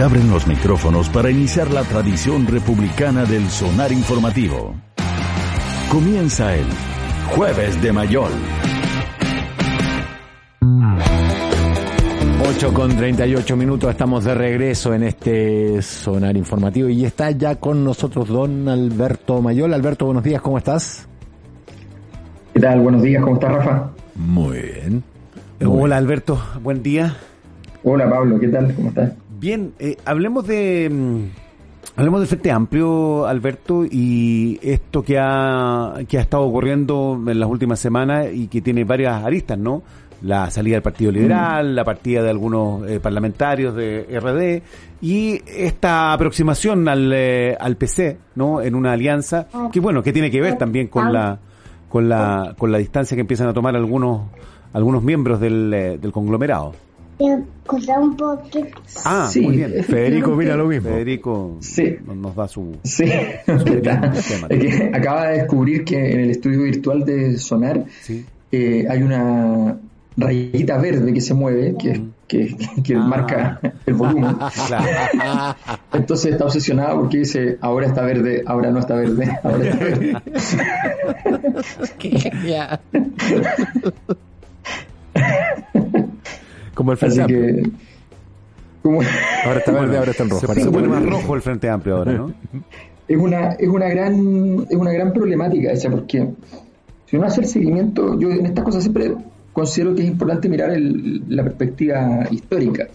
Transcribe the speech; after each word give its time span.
Se 0.00 0.04
abren 0.04 0.30
los 0.30 0.46
micrófonos 0.46 1.10
para 1.10 1.30
iniciar 1.30 1.70
la 1.70 1.82
tradición 1.82 2.46
republicana 2.46 3.26
del 3.26 3.46
sonar 3.50 3.92
informativo. 3.92 4.74
Comienza 5.92 6.56
el 6.56 6.64
Jueves 7.36 7.82
de 7.82 7.92
Mayol. 7.92 8.30
8 12.48 12.72
con 12.72 12.96
38 12.96 13.56
minutos, 13.58 13.90
estamos 13.90 14.24
de 14.24 14.34
regreso 14.34 14.94
en 14.94 15.02
este 15.02 15.82
sonar 15.82 16.34
informativo 16.34 16.88
y 16.88 17.04
está 17.04 17.32
ya 17.32 17.56
con 17.56 17.84
nosotros 17.84 18.26
don 18.26 18.70
Alberto 18.70 19.42
Mayol. 19.42 19.74
Alberto, 19.74 20.06
buenos 20.06 20.24
días, 20.24 20.40
¿cómo 20.40 20.56
estás? 20.56 21.06
¿Qué 22.54 22.60
tal? 22.60 22.80
Buenos 22.80 23.02
días, 23.02 23.22
¿cómo 23.22 23.34
estás, 23.34 23.52
Rafa? 23.52 23.90
Muy 24.14 24.62
bien. 24.62 25.04
Hola 25.62 25.98
Alberto, 25.98 26.40
buen 26.62 26.82
día. 26.82 27.18
Hola, 27.84 28.08
Pablo, 28.08 28.40
¿qué 28.40 28.48
tal? 28.48 28.74
¿Cómo 28.74 28.88
estás? 28.88 29.12
Bien, 29.40 29.72
eh, 29.78 29.96
hablemos 30.04 30.46
de 30.46 30.90
mm, 30.92 31.96
hablemos 31.96 32.20
de 32.20 32.26
Frente 32.26 32.50
Amplio, 32.50 33.24
Alberto, 33.26 33.86
y 33.90 34.60
esto 34.60 35.02
que 35.02 35.18
ha, 35.18 35.94
que 36.06 36.18
ha 36.18 36.20
estado 36.20 36.42
ocurriendo 36.42 37.18
en 37.26 37.40
las 37.40 37.48
últimas 37.48 37.80
semanas 37.80 38.26
y 38.34 38.48
que 38.48 38.60
tiene 38.60 38.84
varias 38.84 39.24
aristas, 39.24 39.56
¿no? 39.56 39.82
La 40.20 40.50
salida 40.50 40.74
del 40.74 40.82
Partido 40.82 41.10
Liberal, 41.10 41.74
la 41.74 41.84
partida 41.84 42.22
de 42.22 42.28
algunos 42.28 42.86
eh, 42.86 43.00
parlamentarios 43.00 43.74
de 43.74 44.02
RD 44.20 44.62
y 45.00 45.40
esta 45.46 46.12
aproximación 46.12 46.86
al, 46.86 47.10
eh, 47.10 47.56
al 47.58 47.76
PC, 47.76 48.18
¿no? 48.34 48.60
En 48.60 48.74
una 48.74 48.92
alianza 48.92 49.48
que, 49.72 49.80
bueno, 49.80 50.02
que 50.02 50.12
tiene 50.12 50.30
que 50.30 50.42
ver 50.42 50.58
también 50.58 50.88
con 50.88 51.14
la 51.14 51.38
con 51.88 52.10
la 52.10 52.54
con 52.58 52.70
la 52.70 52.76
distancia 52.76 53.14
que 53.14 53.22
empiezan 53.22 53.48
a 53.48 53.54
tomar 53.54 53.74
algunos 53.74 54.20
algunos 54.74 55.02
miembros 55.02 55.40
del, 55.40 55.72
eh, 55.72 55.96
del 55.96 56.12
conglomerado. 56.12 56.74
Un 57.24 58.16
poquito. 58.16 58.80
Ah, 59.04 59.28
Sí, 59.30 59.40
muy 59.42 59.56
bien. 59.56 59.84
Federico, 59.84 60.34
mira 60.36 60.56
lo 60.56 60.66
mismo. 60.66 60.88
Federico. 60.90 61.56
Sí. 61.60 61.96
nos- 62.06 62.34
da 62.34 62.48
su... 62.48 62.76
Sí. 62.82 63.04
Es 63.46 64.58
que 64.58 64.90
acaba 64.94 65.28
de 65.28 65.38
descubrir 65.38 65.84
que 65.84 66.12
en 66.12 66.20
el 66.20 66.30
estudio 66.30 66.62
virtual 66.62 67.04
de 67.04 67.36
Sonar 67.38 67.84
Sí. 68.00 68.24
eh, 68.52 68.86
hay 68.88 69.02
una 69.02 69.76
rayita 70.16 70.78
verde 70.78 71.12
que 71.14 71.20
se 71.20 71.34
mueve, 71.34 71.76
que, 71.78 72.02
que, 72.26 72.56
que 72.84 72.94
Ah. 72.94 72.98
marca 72.98 73.60
el 73.86 73.94
volumen. 73.94 74.36
Claro. 74.66 75.56
Entonces 75.92 76.32
está 76.32 76.44
obsesionado 76.46 77.00
porque 77.00 77.18
dice, 77.18 77.58
ahora 77.60 77.86
está 77.86 78.02
verde, 78.02 78.42
ahora 78.46 78.70
no 78.70 78.80
está 78.80 78.94
verde, 78.96 79.38
ahora 79.44 79.64
está 79.68 79.84
verde. 79.84 80.16
Como 86.80 86.92
el 86.92 86.96
Frente 86.98 87.20
Así 87.22 87.34
Amplio. 87.34 87.56
que... 87.62 87.70
Como, 88.82 89.00
Ahora 89.44 89.58
está 89.58 89.72
verde, 89.72 89.98
ahora 89.98 90.10
está 90.12 90.22
en 90.22 90.30
rojo. 90.30 90.54
Se, 90.54 90.70
pone 90.70 90.88
más 90.88 91.04
rojo 91.04 91.34
el 91.34 91.42
Frente 91.42 91.68
Amplio 91.68 91.96
ahora, 91.98 92.12
¿no? 92.14 92.32
es 93.06 93.16
una 93.18 93.50
es 93.52 93.68
una 93.68 93.88
gran 93.88 94.66
es 94.70 94.76
una 94.76 94.92
gran 94.92 95.12
problemática 95.12 95.72
esa 95.72 95.90
porque 95.90 96.28
si 97.06 97.16
uno 97.16 97.26
hace 97.26 97.40
el 97.42 97.46
seguimiento 97.48 98.18
yo 98.18 98.30
en 98.30 98.46
estas 98.46 98.64
cosas 98.64 98.82
siempre 98.84 99.12
considero 99.52 99.94
que 99.96 100.02
es 100.02 100.08
importante 100.08 100.48
mirar 100.48 100.70
el- 100.70 101.24
la 101.28 101.42
perspectiva 101.42 102.26
histórica 102.30 102.86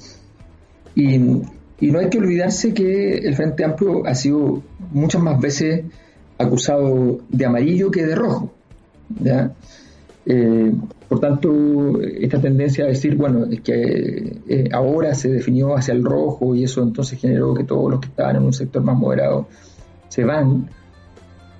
y, 0.95 1.15
y 1.15 1.91
no 1.91 1.99
hay 1.99 2.09
que 2.09 2.17
olvidarse 2.17 2.73
que 2.73 3.17
el 3.17 3.35
Frente 3.35 3.65
Amplio 3.65 4.07
ha 4.07 4.15
sido 4.15 4.63
muchas 4.91 5.21
más 5.21 5.39
veces 5.39 5.83
acusado 6.37 7.19
de 7.29 7.45
amarillo 7.45 7.91
que 7.91 8.05
de 8.05 8.15
rojo 8.15 8.51
¿ya? 9.21 9.51
Eh, 10.25 10.71
por 11.07 11.19
tanto, 11.19 12.01
esta 12.01 12.41
tendencia 12.41 12.85
a 12.85 12.87
decir, 12.87 13.15
bueno, 13.15 13.45
es 13.45 13.61
que 13.61 14.37
eh, 14.47 14.69
ahora 14.71 15.13
se 15.13 15.29
definió 15.29 15.75
hacia 15.75 15.93
el 15.93 16.03
rojo 16.03 16.55
y 16.55 16.63
eso 16.63 16.81
entonces 16.81 17.19
generó 17.19 17.53
que 17.53 17.63
todos 17.63 17.91
los 17.91 17.99
que 17.99 18.07
estaban 18.07 18.37
en 18.37 18.43
un 18.43 18.53
sector 18.53 18.83
más 18.83 18.97
moderado 18.97 19.47
se 20.09 20.23
van. 20.23 20.67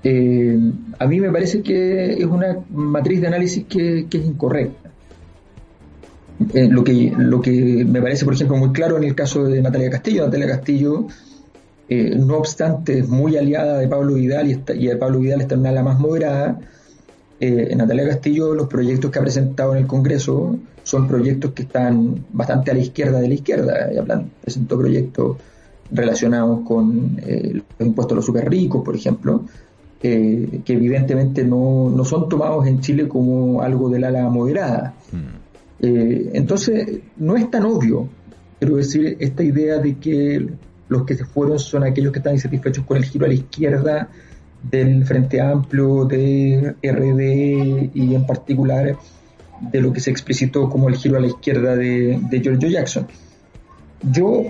eh, 0.03 0.57
a 0.97 1.07
mí 1.07 1.19
me 1.19 1.31
parece 1.31 1.61
que 1.61 2.13
es 2.13 2.25
una 2.25 2.57
matriz 2.72 3.22
de 3.22 3.28
análisis 3.28 3.66
que, 3.66 4.07
es 4.11 4.25
incorrecta. 4.25 4.89
Eh, 6.53 6.67
lo, 6.67 6.83
que, 6.83 7.13
lo 7.16 7.39
que 7.39 7.85
me 7.85 8.01
parece, 8.01 8.25
por 8.25 8.33
ejemplo, 8.33 8.57
muy 8.57 8.72
claro 8.72 8.97
en 8.97 9.03
el 9.03 9.13
caso 9.13 9.44
de 9.44 9.62
Natalia 9.62 9.91
Castillo. 9.91 10.25
Natalia 10.25 10.47
Castillo, 10.47 11.07
no 11.89 12.38
obstante, 12.38 13.00
es 13.00 13.07
muy 13.07 13.38
aliada 13.38 13.77
de 13.77 13.88
Pablo 13.88 14.16
Vidal 14.16 14.47
y, 14.47 14.51
está, 14.53 14.73
y 14.73 14.88
de 14.88 14.97
Pablo 14.97 15.19
Vidal 15.19 15.41
está 15.41 15.53
en 15.53 15.62
una 15.62 15.69
ala 15.69 15.83
más 15.83 16.00
moderada. 16.00 16.59
Eh, 17.40 17.75
Natalia 17.75 18.07
Castillo, 18.07 18.56
los 18.56 18.68
proyectos 18.68 19.12
que 19.12 19.19
ha 19.19 19.22
presentado 19.22 19.73
en 19.73 19.79
el 19.79 19.88
Congreso 19.88 20.57
son 20.84 21.07
proyectos 21.07 21.51
que 21.51 21.63
están 21.63 22.25
bastante 22.31 22.72
a 22.72 22.73
la 22.73 22.79
izquierda 22.79 23.19
de 23.19 23.28
la 23.28 23.34
izquierda. 23.34 23.90
Ella 23.91 24.25
presentó 24.41 24.78
proyectos 24.78 25.38
relacionados 25.91 26.62
con 26.66 27.19
eh, 27.25 27.53
los 27.53 27.88
impuestos 27.88 28.13
a 28.13 28.16
los 28.18 28.25
super 28.25 28.50
ricos, 28.50 28.84
por 28.84 28.95
ejemplo, 28.95 29.44
eh, 30.01 30.62
que 30.63 30.74
evidentemente 30.74 31.44
no, 31.44 31.90
no 31.90 32.06
son 32.06 32.29
tomados 32.29 32.68
en 32.68 32.79
Chile 32.79 33.07
como 33.07 33.62
algo 33.62 33.90
del 33.90 34.03
ala 34.03 34.29
moderada. 34.29 34.94
Eh, 35.79 36.29
entonces, 36.34 37.00
no 37.18 37.35
es 37.35 37.50
tan 37.50 37.66
obvio, 37.66 38.07
quiero 38.59 38.78
decir, 38.78 39.18
esta 39.19 39.44
idea 39.44 39.79
de 39.79 39.95
que 39.97 40.47
los 40.88 41.03
que 41.03 41.16
se 41.16 41.25
fueron 41.25 41.57
son 41.59 41.84
aquellos 41.84 42.12
que 42.12 42.19
están 42.19 42.34
insatisfechos 42.34 42.85
con 42.85 42.97
el 42.97 43.06
giro 43.06 43.25
a 43.25 43.29
la 43.29 43.34
izquierda 43.34 44.09
del 44.69 45.05
Frente 45.05 45.41
Amplio, 45.41 46.05
de 46.05 46.75
RD 46.81 47.91
y 47.93 48.15
en 48.15 48.25
particular 48.25 48.97
de 49.61 49.81
lo 49.81 49.93
que 49.93 49.99
se 49.99 50.11
explicitó 50.11 50.69
como 50.69 50.89
el 50.89 50.95
giro 50.95 51.17
a 51.17 51.19
la 51.19 51.27
izquierda 51.27 51.75
de, 51.75 52.19
de 52.29 52.41
Giorgio 52.41 52.69
Jackson. 52.69 53.07
Yo 54.11 54.45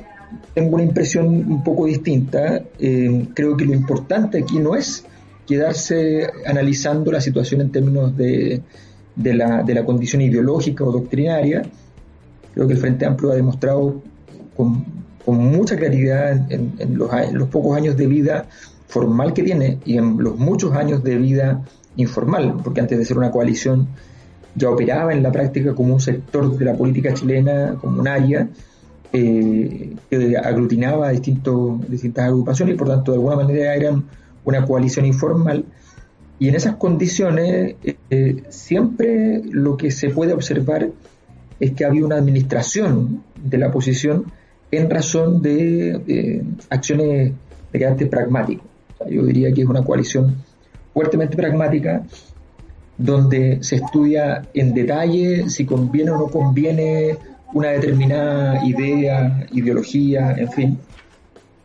tengo 0.53 0.75
una 0.75 0.83
impresión 0.83 1.27
un 1.27 1.63
poco 1.63 1.85
distinta. 1.85 2.61
Eh, 2.79 3.27
creo 3.33 3.55
que 3.55 3.65
lo 3.65 3.73
importante 3.73 4.39
aquí 4.39 4.57
no 4.57 4.75
es 4.75 5.05
quedarse 5.45 6.27
analizando 6.45 7.11
la 7.11 7.21
situación 7.21 7.61
en 7.61 7.71
términos 7.71 8.15
de, 8.17 8.61
de 9.15 9.33
la, 9.33 9.63
de 9.63 9.73
la 9.73 9.85
condición 9.85 10.21
ideológica 10.21 10.83
o 10.83 10.91
doctrinaria. 10.91 11.63
Creo 12.53 12.67
que 12.67 12.73
el 12.73 12.79
Frente 12.79 13.05
Amplio 13.05 13.31
ha 13.31 13.35
demostrado 13.35 14.01
con, 14.55 14.85
con 15.23 15.37
mucha 15.37 15.75
claridad 15.75 16.51
en, 16.51 16.97
los, 16.97 17.13
en 17.13 17.37
los 17.37 17.49
pocos 17.49 17.77
años 17.77 17.95
de 17.95 18.07
vida 18.07 18.47
formal 18.87 19.33
que 19.33 19.43
tiene 19.43 19.79
y 19.85 19.97
en 19.97 20.17
los 20.17 20.37
muchos 20.37 20.73
años 20.73 21.03
de 21.03 21.17
vida 21.17 21.63
informal, 21.97 22.55
porque 22.63 22.81
antes 22.81 22.97
de 22.97 23.05
ser 23.05 23.17
una 23.17 23.31
coalición 23.31 23.87
ya 24.55 24.69
operaba 24.69 25.13
en 25.13 25.21
la 25.21 25.31
práctica 25.31 25.75
como 25.75 25.93
un 25.93 25.99
sector 25.99 26.57
de 26.57 26.65
la 26.65 26.73
política 26.75 27.13
chilena, 27.13 27.75
como 27.79 27.99
un 27.99 28.07
área 28.07 28.47
eh, 29.11 29.95
que 30.09 30.37
aglutinaba 30.37 31.09
distintos, 31.09 31.89
distintas 31.89 32.25
agrupaciones 32.25 32.75
y 32.75 32.77
por 32.77 32.87
tanto 32.87 33.11
de 33.11 33.17
alguna 33.17 33.35
manera 33.35 33.75
eran 33.75 34.05
una 34.43 34.65
coalición 34.65 35.05
informal. 35.05 35.65
Y 36.39 36.49
en 36.49 36.55
esas 36.55 36.75
condiciones 36.75 37.75
eh, 37.83 37.95
eh, 38.09 38.43
siempre 38.49 39.41
lo 39.49 39.77
que 39.77 39.91
se 39.91 40.09
puede 40.09 40.33
observar 40.33 40.89
es 41.59 41.71
que 41.71 41.85
había 41.85 42.05
una 42.05 42.17
administración 42.17 43.23
de 43.41 43.57
la 43.57 43.67
oposición 43.67 44.25
en 44.71 44.89
razón 44.89 45.41
de 45.41 46.43
acciones 46.69 47.31
de 47.71 47.79
carácter 47.79 48.09
pragmático. 48.09 48.63
Yo 49.09 49.23
diría 49.23 49.51
que 49.53 49.61
es 49.61 49.67
una 49.67 49.83
coalición 49.83 50.35
fuertemente 50.93 51.35
pragmática 51.35 52.03
donde 52.97 53.59
se 53.61 53.75
estudia 53.77 54.47
en 54.53 54.73
detalle 54.73 55.49
si 55.49 55.65
conviene 55.65 56.11
o 56.11 56.17
no 56.17 56.27
conviene 56.27 57.17
una 57.53 57.69
determinada 57.69 58.65
idea, 58.65 59.47
ideología, 59.51 60.31
en 60.37 60.51
fin, 60.51 60.77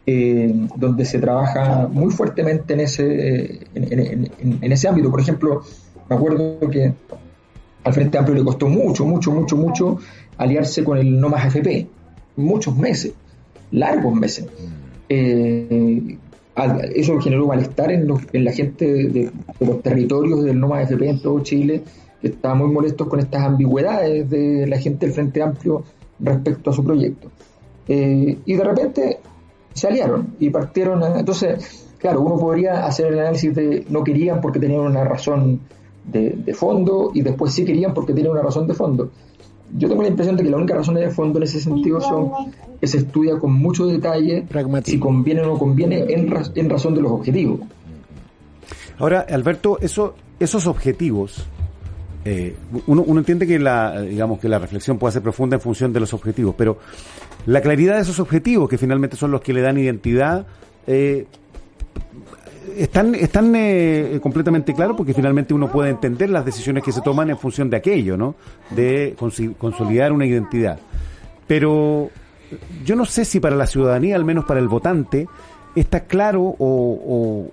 eh, 0.07 0.53
donde 0.77 1.05
se 1.05 1.19
trabaja 1.19 1.89
muy 1.91 2.11
fuertemente 2.11 2.75
en 2.75 2.81
ese, 2.81 3.61
en, 3.75 3.93
en- 3.93 4.01
en- 4.39 4.59
en 4.61 4.73
ese 4.73 4.89
ámbito. 4.89 5.11
Por 5.11 5.21
ejemplo, 5.21 5.63
me 6.09 6.17
acuerdo 6.17 6.59
que 6.71 6.93
al 7.85 7.93
Frente 7.93 8.19
Amplio 8.19 8.37
le 8.39 8.45
costó 8.45 8.69
mucho, 8.69 9.05
mucho, 9.07 9.31
mucho, 9.31 9.57
mucho 9.57 9.99
aliarse 10.37 10.83
con 10.85 10.99
el 10.99 11.19
No 11.21 11.29
Más 11.29 11.47
FP, 11.47 11.87
muchos 12.37 12.77
meses, 12.77 13.13
largos 13.71 14.15
meses. 14.15 14.47
Eh, 15.09 16.17
al- 16.19 16.19
eso 16.95 17.19
generó 17.21 17.47
malestar 17.47 17.91
en, 17.93 18.07
los- 18.07 18.23
en 18.33 18.45
la 18.45 18.53
gente 18.53 18.85
de, 18.87 19.31
los 19.61 19.83
territorios 19.83 20.43
del 20.45 20.59
No 20.59 20.69
Más 20.69 20.85
FP 20.85 21.09
en 21.09 21.23
todo 21.23 21.41
Chile, 21.41 21.83
que 22.21 22.29
estaban 22.29 22.59
muy 22.59 22.69
molestos 22.71 23.09
con 23.09 23.19
estas 23.21 23.43
ambigüedades 23.43 24.29
de 24.29 24.67
la 24.67 24.79
gente 24.79 25.07
del 25.07 25.15
Frente 25.15 25.43
Amplio 25.43 25.83
respecto 26.19 26.71
a 26.71 26.73
su 26.73 26.85
proyecto. 26.85 27.29
eh, 27.89 28.39
y 28.45 28.55
de 28.55 28.63
repente 28.65 29.19
se 29.73 29.89
aliaron 29.89 30.35
y 30.39 30.51
partieron. 30.51 31.03
a- 31.03 31.19
entonces, 31.21 31.89
claro, 31.99 32.21
uno 32.21 32.37
podría 32.39 32.85
hacer 32.87 33.07
el 33.13 33.19
análisis 33.19 33.55
de 33.55 33.85
no 33.89 34.05
querían 34.05 34.41
porque 34.41 34.59
tenían 34.61 34.81
una 34.83 35.03
razón 35.05 35.61
de, 36.05 36.31
de 36.31 36.55
fondo 36.55 37.11
y 37.15 37.23
después 37.23 37.53
sí 37.53 37.65
querían 37.65 37.95
porque 37.95 38.13
tenían 38.13 38.33
una 38.33 38.43
razón 38.43 38.67
de 38.67 38.75
fondo. 38.75 39.11
Yo 39.77 39.89
tengo 39.89 40.03
la 40.03 40.09
impresión 40.09 40.37
de 40.37 40.43
que 40.43 40.51
la 40.51 40.57
única 40.57 40.75
razón 40.75 40.95
de 40.97 41.09
fondo 41.11 41.39
en 41.39 41.45
ese 41.45 41.61
sentido 41.61 42.01
son 42.01 42.31
que 42.81 42.87
se 42.87 42.99
estudia 42.99 43.39
con 43.39 43.53
mucho 43.53 43.87
detalle 43.87 44.43
Pragmatismo. 44.49 44.93
si 44.97 44.99
conviene 45.01 45.43
o 45.43 45.47
no 45.47 45.59
conviene 45.59 46.05
en, 46.13 46.31
ra- 46.31 46.43
en 46.55 46.69
razón 46.71 46.95
de 46.95 47.03
los 47.03 47.13
objetivos. 47.13 47.61
Ahora, 48.99 49.27
Alberto, 49.31 49.79
eso, 49.81 50.15
esos 50.39 50.67
objetivos, 50.67 51.47
eh, 52.25 52.55
uno, 52.87 53.03
uno 53.07 53.21
entiende 53.21 53.47
que 53.47 53.59
la, 53.59 54.03
digamos 54.03 54.39
que 54.41 54.49
la 54.49 54.59
reflexión 54.59 54.99
puede 54.99 55.13
ser 55.13 55.23
profunda 55.23 55.57
en 55.57 55.63
función 55.63 55.93
de 55.93 56.01
los 56.01 56.13
objetivos, 56.13 56.55
pero 56.59 56.79
la 57.47 57.61
claridad 57.63 57.97
de 57.97 58.03
esos 58.03 58.21
objetivos, 58.21 58.69
que 58.69 58.77
finalmente 58.77 59.17
son 59.17 59.31
los 59.31 59.41
que 59.41 59.53
le 59.55 59.63
dan 59.63 59.79
identidad, 59.79 60.47
eh, 60.87 61.27
están, 62.77 63.15
están 63.15 63.53
eh, 63.57 64.19
completamente 64.23 64.75
claros 64.75 64.97
porque 64.97 65.15
finalmente 65.15 65.55
uno 65.55 65.71
puede 65.71 65.91
entender 65.91 66.31
las 66.31 66.45
decisiones 66.45 66.83
que 66.85 66.93
se 66.93 67.01
toman 67.01 67.31
en 67.31 67.39
función 67.39 67.71
de 67.71 67.77
aquello, 67.77 68.17
¿no? 68.17 68.35
De 68.71 69.15
consolidar 69.59 70.13
una 70.13 70.27
identidad. 70.27 70.79
Pero 71.47 72.11
yo 72.85 72.97
no 72.97 73.05
sé 73.05 73.25
si 73.25 73.41
para 73.41 73.57
la 73.57 73.67
ciudadanía, 73.67 74.17
al 74.17 74.25
menos 74.25 74.45
para 74.45 74.61
el 74.61 74.69
votante, 74.69 75.27
está 75.75 76.01
claro 76.01 76.43
o, 76.43 77.51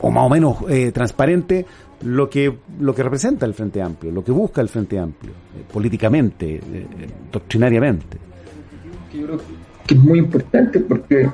o- 0.00 0.10
más 0.10 0.24
o 0.24 0.28
menos 0.28 0.56
eh, 0.68 0.92
transparente 0.92 1.66
lo 2.02 2.30
que 2.30 2.54
lo 2.80 2.94
que 2.94 3.02
representa 3.02 3.44
el 3.46 3.54
Frente 3.54 3.82
Amplio, 3.82 4.12
lo 4.12 4.22
que 4.22 4.30
busca 4.30 4.60
el 4.60 4.68
Frente 4.68 4.98
Amplio, 4.98 5.32
eh, 5.32 5.64
políticamente, 5.72 6.54
eh, 6.56 6.86
doctrinariamente. 7.32 8.16
yo 9.12 9.26
creo 9.26 9.40
que 9.86 9.94
es 9.94 10.00
muy 10.00 10.18
importante 10.20 10.78
porque 10.80 11.28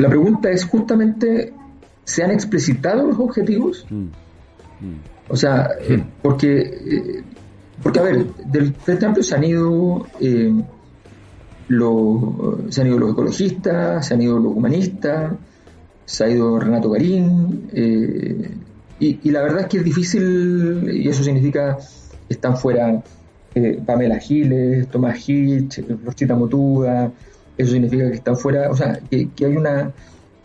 la 0.00 0.08
pregunta 0.08 0.50
es 0.50 0.64
justamente, 0.64 1.52
¿se 2.04 2.22
han 2.22 2.30
explicitado 2.30 3.06
los 3.06 3.18
objetivos? 3.18 3.86
O 5.28 5.36
sea, 5.36 5.70
eh, 5.80 6.02
porque, 6.22 6.60
eh, 6.60 7.22
porque, 7.82 7.98
a 7.98 8.02
ver, 8.02 8.26
del 8.46 8.74
Frente 8.74 9.06
Amplio 9.06 9.22
se 9.22 9.34
han 9.34 9.44
ido, 9.44 10.06
eh, 10.20 10.52
los, 11.68 12.18
se 12.70 12.80
han 12.80 12.88
ido 12.88 12.98
los 12.98 13.12
ecologistas, 13.12 14.06
se 14.06 14.14
han 14.14 14.22
ido 14.22 14.38
los 14.38 14.56
humanistas, 14.56 15.32
se 16.04 16.24
ha 16.24 16.28
ido 16.28 16.58
Renato 16.58 16.90
Garín, 16.90 17.68
eh, 17.72 18.50
y, 18.98 19.20
y 19.22 19.30
la 19.30 19.42
verdad 19.42 19.60
es 19.60 19.66
que 19.68 19.78
es 19.78 19.84
difícil, 19.84 20.90
y 20.92 21.08
eso 21.08 21.22
significa 21.22 21.78
que 22.26 22.34
están 22.34 22.56
fuera 22.56 23.02
eh, 23.54 23.80
Pamela 23.84 24.18
Giles, 24.18 24.88
Tomás 24.88 25.28
Hitch, 25.28 25.80
Rosita 26.04 26.34
Motuda, 26.34 27.10
eso 27.62 27.72
significa 27.72 28.08
que 28.08 28.16
están 28.16 28.36
fuera, 28.36 28.70
o 28.70 28.76
sea, 28.76 29.00
que, 29.10 29.28
que 29.34 29.46
hay 29.46 29.56
una 29.56 29.92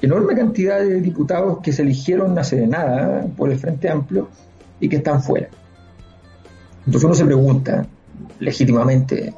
enorme 0.02 0.36
cantidad 0.36 0.80
de 0.80 1.02
diputados 1.02 1.60
que 1.64 1.72
se 1.72 1.82
eligieron 1.82 2.38
hace 2.38 2.58
de 2.58 2.68
nada 2.68 3.26
por 3.38 3.52
el 3.52 3.58
Frente 3.58 3.90
Amplio 3.90 4.30
y 4.80 4.90
que 4.90 4.98
están 4.98 5.22
fuera. 5.24 5.48
Entonces 6.86 7.04
uno 7.06 7.16
se 7.16 7.26
pregunta 7.26 7.86
legítimamente, 8.40 9.34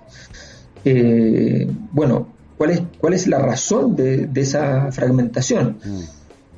eh, 0.84 1.68
bueno, 1.92 2.28
¿cuál 2.58 2.72
es, 2.72 2.82
¿cuál 3.00 3.14
es 3.14 3.28
la 3.28 3.40
razón 3.40 3.96
de, 3.96 4.28
de 4.28 4.42
esa 4.42 4.92
fragmentación? 4.92 5.78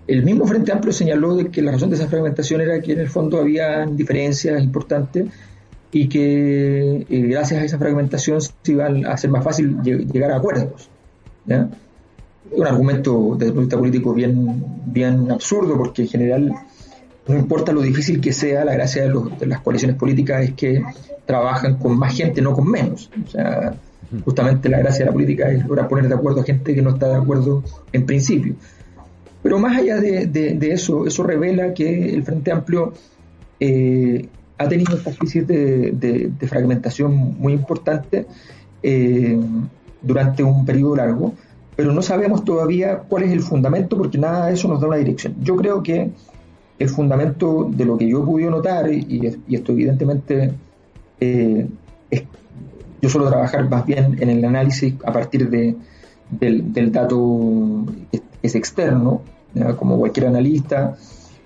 El 0.07 0.23
mismo 0.23 0.47
Frente 0.47 0.71
Amplio 0.71 0.91
señaló 0.91 1.35
de 1.35 1.49
que 1.51 1.61
la 1.61 1.71
razón 1.71 1.89
de 1.91 1.95
esa 1.97 2.07
fragmentación 2.07 2.61
era 2.61 2.81
que 2.81 2.93
en 2.93 2.99
el 2.99 3.09
fondo 3.09 3.39
había 3.39 3.85
diferencias 3.85 4.61
importantes 4.63 5.27
y 5.91 6.07
que 6.09 7.05
eh, 7.09 7.21
gracias 7.27 7.61
a 7.61 7.65
esa 7.65 7.77
fragmentación 7.77 8.41
se 8.41 8.51
iba 8.71 8.87
a 8.87 9.13
hacer 9.13 9.29
más 9.29 9.43
fácil 9.43 9.77
lle- 9.77 10.11
llegar 10.11 10.31
a 10.31 10.37
acuerdos. 10.37 10.89
¿Ya? 11.49 11.67
Un 12.51 12.65
argumento 12.65 13.35
desde 13.37 13.47
el 13.47 13.53
punto 13.53 13.53
de 13.53 13.61
vista 13.61 13.77
político 13.77 14.13
bien, 14.13 14.63
bien 14.85 15.31
absurdo 15.31 15.77
porque 15.77 16.03
en 16.03 16.07
general 16.07 16.53
no 17.27 17.35
importa 17.37 17.71
lo 17.71 17.81
difícil 17.81 18.19
que 18.21 18.33
sea, 18.33 18.65
la 18.65 18.73
gracia 18.73 19.03
de, 19.03 19.09
los- 19.09 19.37
de 19.39 19.45
las 19.45 19.61
coaliciones 19.61 19.97
políticas 19.97 20.43
es 20.43 20.53
que 20.53 20.81
trabajan 21.25 21.77
con 21.77 21.97
más 21.97 22.15
gente, 22.15 22.41
no 22.41 22.53
con 22.53 22.69
menos. 22.71 23.09
O 23.23 23.29
sea, 23.29 23.75
justamente 24.25 24.67
la 24.69 24.79
gracia 24.79 24.99
de 24.99 25.05
la 25.05 25.11
política 25.13 25.51
es 25.51 25.63
lograr 25.67 25.87
poner 25.87 26.07
de 26.07 26.15
acuerdo 26.15 26.41
a 26.41 26.43
gente 26.43 26.73
que 26.73 26.81
no 26.81 26.91
está 26.91 27.07
de 27.09 27.15
acuerdo 27.17 27.63
en 27.93 28.05
principio. 28.05 28.55
Pero 29.43 29.59
más 29.59 29.77
allá 29.77 29.97
de, 29.97 30.25
de- 30.25 30.55
de 30.55 30.71
eso, 30.71 31.05
eso 31.05 31.21
revela 31.23 31.73
que 31.73 32.13
el 32.15 32.23
Frente 32.23 32.51
Amplio 32.51 32.93
eh, 33.59 34.27
ha 34.57 34.67
tenido 34.67 34.95
esta 34.97 35.11
de- 35.93 36.31
de 36.39 36.47
fragmentación 36.47 37.13
muy 37.37 37.53
importante 37.53 38.25
eh, 38.81 39.37
durante 40.01 40.43
un 40.43 40.65
periodo 40.65 40.95
largo, 40.95 41.33
pero 41.75 41.93
no 41.93 42.01
sabemos 42.01 42.43
todavía 42.43 42.99
cuál 42.99 43.23
es 43.23 43.31
el 43.31 43.41
fundamento 43.41 43.97
porque 43.97 44.17
nada 44.17 44.47
de 44.47 44.53
eso 44.53 44.67
nos 44.67 44.81
da 44.81 44.87
una 44.87 44.97
dirección. 44.97 45.35
Yo 45.41 45.55
creo 45.55 45.81
que 45.81 46.11
el 46.77 46.89
fundamento 46.89 47.69
de 47.69 47.85
lo 47.85 47.97
que 47.97 48.07
yo 48.07 48.21
he 48.21 48.25
podido 48.25 48.51
notar, 48.51 48.91
y, 48.91 49.37
esto 49.49 49.71
evidentemente 49.71 50.53
eh, 51.19 51.67
es, 52.09 52.23
yo 53.01 53.09
suelo 53.09 53.29
trabajar 53.29 53.69
más 53.69 53.85
bien 53.85 54.17
en 54.19 54.29
el 54.29 54.43
análisis 54.43 54.95
a 55.05 55.11
partir 55.11 55.49
de, 55.49 55.75
del, 56.29 56.91
dato 56.91 57.85
que 58.11 58.21
es 58.41 58.55
externo, 58.55 59.21
como 59.77 59.97
cualquier 59.97 60.27
analista, 60.27 60.95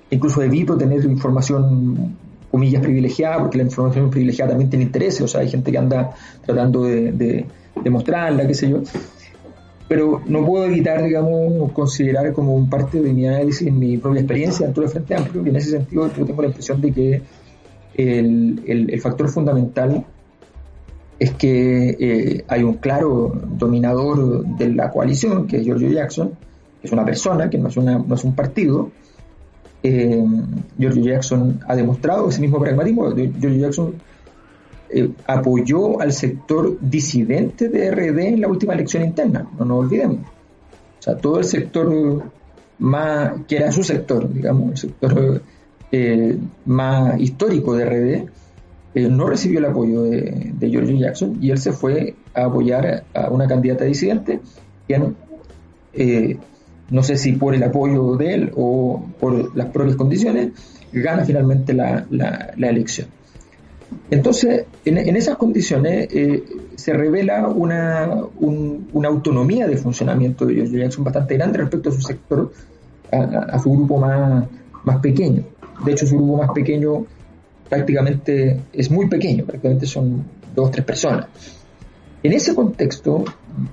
incluso 0.09 0.41
evito 0.41 0.77
tener 0.77 1.03
información 1.05 2.15
comillas 2.51 2.83
privilegiada, 2.83 3.39
porque 3.39 3.57
la 3.57 3.63
información 3.63 4.11
privilegiada 4.11 4.51
también 4.51 4.69
tiene 4.69 4.85
intereses, 4.85 5.21
o 5.21 5.27
sea, 5.27 5.41
hay 5.41 5.49
gente 5.49 5.71
que 5.71 5.77
anda 5.77 6.11
tratando 6.45 6.83
de, 6.83 7.45
de 7.81 7.89
mostrarla, 7.89 8.47
qué 8.47 8.53
sé 8.53 8.69
yo, 8.69 8.81
pero 9.87 10.21
no 10.25 10.45
puedo 10.45 10.65
evitar, 10.65 11.03
digamos, 11.03 11.71
considerar 11.71 12.33
como 12.33 12.55
un 12.55 12.69
parte 12.69 13.01
de 13.01 13.13
mi 13.13 13.27
análisis, 13.27 13.71
mi 13.71 13.97
propia 13.97 14.21
experiencia 14.21 14.65
dentro 14.65 14.83
del 14.83 14.91
Frente 14.91 15.15
Amplio, 15.15 15.45
y 15.45 15.49
en 15.49 15.55
ese 15.55 15.71
sentido 15.71 16.11
yo 16.15 16.25
tengo 16.25 16.41
la 16.41 16.47
impresión 16.47 16.81
de 16.81 16.91
que 16.91 17.21
el, 17.95 18.63
el, 18.65 19.01
factor 19.01 19.29
fundamental 19.29 20.03
es 21.19 21.31
que 21.33 21.89
eh, 21.99 22.45
hay 22.47 22.63
un 22.63 22.75
claro 22.75 23.33
dominador 23.57 24.45
de 24.57 24.69
la 24.73 24.89
coalición, 24.89 25.47
que 25.47 25.57
es 25.57 25.63
Giorgio 25.63 25.89
Jackson, 25.89 26.31
que 26.81 26.87
es 26.87 26.91
una 26.91 27.05
persona, 27.05 27.49
que 27.49 27.57
no 27.57 27.69
es, 27.69 27.77
una, 27.77 27.99
no 27.99 28.15
es 28.15 28.23
un 28.23 28.35
partido. 28.35 28.89
Eh, 29.83 30.25
Giorgio 30.77 31.03
Jackson 31.03 31.59
ha 31.67 31.75
demostrado 31.75 32.29
ese 32.29 32.41
mismo 32.41 32.59
pragmatismo. 32.59 33.13
Giorgio 33.13 33.59
Jackson 33.59 33.93
eh, 34.93 35.09
apoyó 35.27 35.99
al 35.99 36.13
sector 36.13 36.77
disidente 36.79 37.69
de 37.69 37.91
RD 37.91 38.19
en 38.19 38.41
la 38.41 38.47
última 38.47 38.73
elección 38.73 39.03
interna, 39.03 39.47
no 39.57 39.65
nos 39.65 39.79
olvidemos. 39.79 40.19
O 40.19 41.01
sea, 41.01 41.17
todo 41.17 41.39
el 41.39 41.45
sector 41.45 42.23
más, 42.79 43.33
que 43.47 43.57
era 43.57 43.71
su 43.71 43.83
sector, 43.83 44.31
digamos, 44.31 44.71
el 44.71 44.77
sector 44.77 45.41
eh, 45.91 46.37
más 46.65 47.19
histórico 47.19 47.75
de 47.75 47.85
RD, 47.85 48.29
eh, 48.95 49.09
no 49.09 49.27
recibió 49.27 49.59
el 49.59 49.65
apoyo 49.65 50.03
de, 50.03 50.51
de 50.53 50.69
Giorgio 50.69 50.95
Jackson 50.97 51.37
y 51.41 51.49
él 51.49 51.57
se 51.57 51.71
fue 51.71 52.15
a 52.33 52.45
apoyar 52.45 53.05
a 53.13 53.29
una 53.29 53.47
candidata 53.47 53.85
disidente, 53.85 54.39
quien 54.87 55.15
eh, 55.93 56.37
no 56.89 57.03
sé 57.03 57.17
si 57.17 57.33
por 57.33 57.55
el 57.55 57.63
apoyo 57.63 58.15
de 58.15 58.33
él 58.33 58.51
o 58.55 59.03
por 59.19 59.55
las 59.57 59.67
propias 59.67 59.95
condiciones, 59.95 60.51
gana 60.91 61.25
finalmente 61.25 61.73
la 61.73 62.05
elección. 62.57 63.07
Entonces, 64.09 64.65
en, 64.85 65.15
esas 65.15 65.37
condiciones 65.37 66.07
eh, 66.11 66.43
se 66.75 66.93
revela 66.93 67.47
una, 67.47 68.23
un, 68.39 69.05
autonomía 69.05 69.67
de 69.67 69.77
funcionamiento 69.77 70.45
de 70.45 70.55
Giorgio 70.55 70.79
Jackson 70.79 71.03
bastante 71.03 71.35
grande 71.35 71.59
respecto 71.59 71.89
a 71.89 71.91
su 71.91 72.01
sector, 72.01 72.51
a, 73.11 73.59
su 73.59 73.71
grupo 73.71 73.97
más, 73.97 74.47
pequeño. 75.01 75.43
De 75.85 75.91
hecho, 75.91 76.05
su 76.05 76.15
grupo 76.15 76.37
más 76.37 76.51
pequeño 76.51 77.05
prácticamente 77.69 78.59
es 78.71 78.91
muy 78.91 79.07
pequeño, 79.07 79.45
prácticamente 79.45 79.85
son 79.85 80.23
dos 80.55 80.67
o 80.67 80.71
tres 80.71 80.85
personas. 80.85 81.27
En 82.21 82.31
ese 82.31 82.55
contexto, 82.55 83.25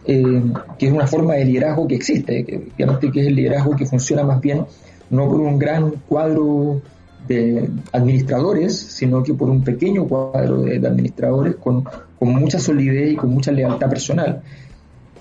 eh, 0.05 0.43
que 0.79 0.87
es 0.87 0.93
una 0.93 1.07
forma 1.07 1.35
de 1.35 1.45
liderazgo 1.45 1.87
que 1.87 1.95
existe, 1.95 2.45
que, 2.45 2.71
que 2.77 3.21
es 3.21 3.27
el 3.27 3.37
liderazgo 3.37 3.77
que 3.77 3.87
funciona 3.87 4.25
más 4.25 4.41
bien 4.41 4.65
no 5.11 5.29
por 5.29 5.41
un 5.41 5.59
gran 5.59 5.91
cuadro 6.09 6.81
de 7.29 7.69
administradores, 7.93 8.77
sino 8.77 9.23
que 9.23 9.35
por 9.35 9.50
un 9.50 9.62
pequeño 9.62 10.07
cuadro 10.07 10.62
de, 10.62 10.77
administradores 10.77 11.57
con, 11.57 11.85
mucha 12.21 12.59
solidez 12.59 13.12
y 13.12 13.17
con 13.17 13.31
mucha 13.31 13.53
lealtad 13.53 13.89
personal. 13.89 14.43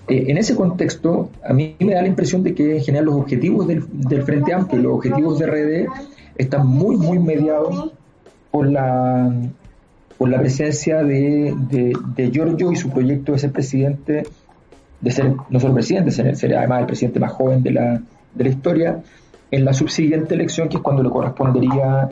Eh, 0.08 0.25
en 0.27 0.38
ese 0.38 0.56
contexto, 0.56 1.29
a 1.48 1.53
mí 1.53 1.75
me 1.79 1.94
da 1.94 2.01
la 2.01 2.08
impresión 2.08 2.44
de 2.44 2.53
que 2.53 2.77
en 2.77 2.84
general 2.84 3.06
los 3.06 3.15
objetivos 3.15 3.68
del, 3.68 3.84
Frente 4.24 4.53
Amplio, 4.53 4.82
los 4.82 4.94
objetivos 4.94 5.39
de 5.39 5.46
RD, 5.46 5.88
están 6.38 6.68
muy, 6.68 6.98
muy 6.98 7.20
mediados 7.20 7.94
por 8.51 8.68
la, 8.68 9.32
por 10.18 10.29
la 10.29 10.39
presencia 10.39 11.03
de, 11.03 11.56
de, 12.15 12.32
Giorgio 12.32 12.72
y 12.72 12.75
su 12.75 12.89
proyecto 12.89 13.34
de 13.34 13.39
ser 13.39 13.51
presidente, 13.51 14.24
de 15.00 15.12
ser 15.12 15.34
no 15.50 15.60
solo 15.60 15.75
presidente, 15.75 16.12
ser 16.12 16.56
además 16.56 16.82
el 16.82 16.88
presidente 16.88 17.20
más 17.20 17.32
joven 17.32 17.62
de 17.62 17.72
la, 17.72 18.01
de 18.34 18.44
la 18.44 18.50
historia, 18.50 19.03
en 19.51 19.65
la 19.65 19.74
subsiguiente 19.74 20.36
elección, 20.36 20.70
que 20.70 20.77
es 20.77 20.84
cuando 20.84 21.01
le 21.03 21.10
correspondería 21.10 22.10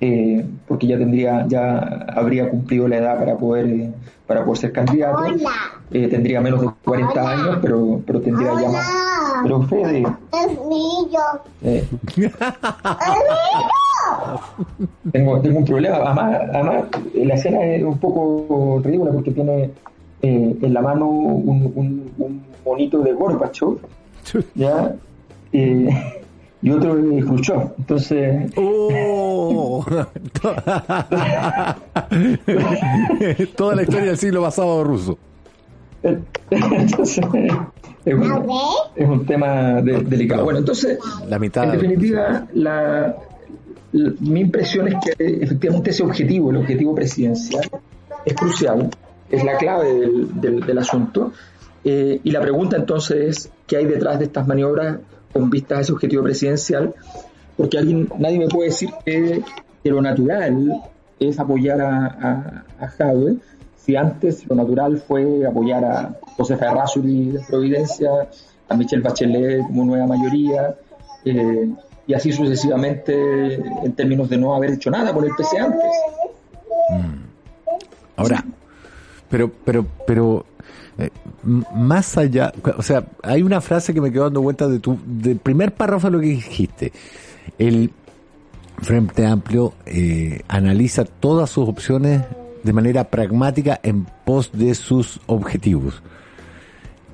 eh, 0.00 0.44
porque 0.66 0.86
ya 0.86 0.98
tendría, 0.98 1.46
ya 1.48 1.78
habría 2.14 2.50
cumplido 2.50 2.86
la 2.88 2.96
edad 2.96 3.18
para 3.18 3.36
poder, 3.36 3.66
eh, 3.66 3.90
para 4.26 4.44
poder 4.44 4.58
ser 4.58 4.72
candidato. 4.72 5.22
Eh, 5.90 6.08
tendría 6.08 6.40
menos 6.40 6.60
de 6.60 6.68
40 6.84 7.30
años, 7.30 7.58
pero, 7.62 8.00
pero 8.06 8.20
tendría 8.20 8.60
ya 8.60 8.68
más. 8.70 8.86
Pero 9.42 9.62
Fede, 9.62 10.00
Es 10.32 10.66
mío. 10.66 11.20
eh, 11.62 11.88
tengo, 15.12 15.40
tengo 15.40 15.58
un 15.58 15.64
problema. 15.64 15.96
Además, 15.96 16.40
además, 16.52 16.84
la 17.14 17.34
escena 17.34 17.64
es 17.64 17.82
un 17.82 17.98
poco 17.98 18.80
ridícula 18.84 19.12
porque 19.12 19.30
tiene 19.30 19.70
eh, 20.22 20.56
en 20.60 20.74
la 20.74 20.80
mano 20.82 21.06
un, 21.08 21.72
un, 21.74 22.12
un 22.18 22.42
monito 22.64 22.98
de 23.00 23.12
Gorbachev, 23.12 23.78
¿ya? 24.54 24.94
Eh, 25.52 25.88
y 26.64 26.70
otro 26.70 26.96
de 26.96 27.20
Khrushchev. 27.22 27.72
Entonces, 27.78 28.50
¡Oh! 28.56 29.84
Toda 33.56 33.76
la 33.76 33.82
historia 33.82 34.06
del 34.06 34.18
siglo 34.18 34.42
pasado 34.42 34.84
ruso. 34.84 35.18
entonces 36.02 37.24
es, 38.04 38.14
un, 38.14 38.44
es 38.96 39.08
un 39.08 39.26
tema 39.26 39.80
de- 39.82 40.02
delicado. 40.02 40.44
Bueno, 40.44 40.58
entonces, 40.58 40.98
La 41.28 41.38
mitad. 41.38 41.64
en 41.64 41.72
definitiva, 41.72 42.46
la, 42.54 43.16
la- 43.92 44.12
mi 44.20 44.40
impresión 44.40 44.88
es 44.88 44.94
que 45.04 45.12
efectivamente 45.42 45.90
ese 45.90 46.02
objetivo, 46.02 46.50
el 46.50 46.58
objetivo 46.58 46.94
presidencial, 46.94 47.70
es 48.24 48.34
crucial, 48.34 48.90
es 49.30 49.44
la 49.44 49.56
clave 49.56 49.94
del, 49.94 50.40
del- 50.40 50.60
del 50.66 50.78
asunto. 50.78 51.32
Eh, 51.84 52.20
y 52.24 52.30
la 52.30 52.40
pregunta 52.40 52.76
entonces 52.76 53.26
es, 53.46 53.50
¿qué 53.66 53.76
hay 53.78 53.86
detrás 53.86 54.18
de 54.18 54.26
estas 54.26 54.46
maniobras 54.46 54.98
con 55.34 55.50
vistas 55.50 55.78
a 55.78 55.80
ese 55.82 55.92
objetivo 55.92 56.22
presidencial? 56.22 56.94
Porque 57.56 57.76
alguien, 57.76 58.08
nadie 58.18 58.38
me 58.38 58.48
puede 58.48 58.70
decir 58.70 58.90
que, 59.04 59.42
lo 59.84 60.00
natural 60.00 60.82
es 61.20 61.38
apoyar 61.38 61.78
a, 61.82 62.64
a, 62.80 62.88
Jadwe, 62.88 63.36
si 63.76 63.96
antes 63.96 64.46
lo 64.46 64.56
natural 64.56 64.96
fue 64.96 65.44
apoyar 65.46 65.84
a 65.84 66.16
José 66.38 66.56
Ferrazuri 66.56 67.32
de 67.32 67.40
Providencia, 67.40 68.08
a 68.70 68.74
Michelle 68.74 69.02
Bachelet 69.02 69.60
como 69.66 69.84
nueva 69.84 70.06
mayoría, 70.06 70.74
eh, 71.26 71.70
y 72.06 72.14
así 72.14 72.32
sucesivamente 72.32 73.54
en 73.54 73.92
términos 73.92 74.30
de 74.30 74.38
no 74.38 74.54
haber 74.54 74.70
hecho 74.70 74.90
nada 74.90 75.12
con 75.12 75.24
el 75.24 75.32
PC 75.36 75.58
antes. 75.58 75.90
Ahora, 78.16 78.44
pero, 79.28 79.50
pero, 79.64 79.86
pero, 80.06 80.46
eh, 80.98 81.10
más 81.74 82.16
allá, 82.16 82.52
o 82.76 82.82
sea, 82.82 83.04
hay 83.22 83.42
una 83.42 83.60
frase 83.60 83.92
que 83.92 84.00
me 84.00 84.12
quedó 84.12 84.24
dando 84.24 84.42
vuelta 84.42 84.68
de 84.68 84.78
tu, 84.78 84.98
del 85.04 85.38
primer 85.38 85.74
párrafo 85.74 86.06
de 86.06 86.12
lo 86.12 86.20
que 86.20 86.26
dijiste. 86.26 86.92
El 87.58 87.90
Frente 88.78 89.26
Amplio 89.26 89.74
eh, 89.86 90.42
analiza 90.48 91.04
todas 91.04 91.50
sus 91.50 91.68
opciones 91.68 92.22
de 92.62 92.72
manera 92.72 93.04
pragmática 93.04 93.78
en 93.82 94.06
pos 94.24 94.50
de 94.52 94.74
sus 94.74 95.20
objetivos. 95.26 96.02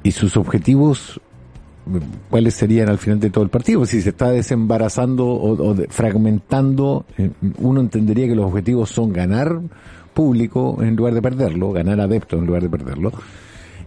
Y 0.02 0.12
sus 0.12 0.36
objetivos, 0.36 1.20
¿cuáles 2.30 2.54
serían 2.54 2.88
al 2.88 2.98
final 2.98 3.20
de 3.20 3.30
todo 3.30 3.44
el 3.44 3.50
partido? 3.50 3.84
Si 3.84 4.00
se 4.00 4.10
está 4.10 4.30
desembarazando 4.30 5.26
o, 5.26 5.70
o 5.70 5.76
fragmentando, 5.88 7.04
eh, 7.18 7.30
uno 7.58 7.80
entendería 7.80 8.26
que 8.26 8.34
los 8.34 8.46
objetivos 8.46 8.90
son 8.90 9.12
ganar 9.12 9.60
público 10.20 10.82
en 10.82 10.96
lugar 10.96 11.14
de 11.14 11.22
perderlo, 11.22 11.72
ganar 11.72 11.98
adeptos 11.98 12.38
en 12.38 12.46
lugar 12.46 12.62
de 12.62 12.68
perderlo. 12.68 13.10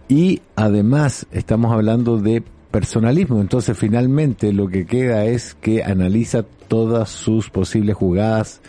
Y 0.08 0.40
además 0.56 1.28
estamos 1.30 1.72
hablando 1.72 2.18
de 2.18 2.42
personalismo, 2.72 3.40
entonces 3.40 3.78
finalmente 3.78 4.52
lo 4.52 4.66
que 4.66 4.84
queda 4.84 5.26
es 5.26 5.54
que 5.54 5.84
analiza 5.84 6.44
todas 6.66 7.08
sus 7.08 7.50
posibles 7.50 7.94
jugadas 7.94 8.60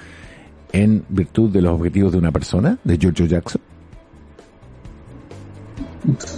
en 0.73 1.05
virtud 1.09 1.49
de 1.49 1.63
los 1.63 1.73
objetivos 1.73 2.11
de 2.11 2.19
una 2.19 2.31
persona, 2.31 2.77
de 2.83 2.99
George 2.99 3.27
Jackson. 3.27 3.61